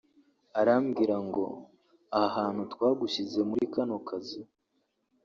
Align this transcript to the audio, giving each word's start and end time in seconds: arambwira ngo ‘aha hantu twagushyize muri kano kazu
arambwira 0.59 1.15
ngo 1.27 1.43
‘aha 2.21 2.27
hantu 2.35 2.61
twagushyize 2.73 3.39
muri 3.49 3.63
kano 3.73 3.95
kazu 4.07 4.43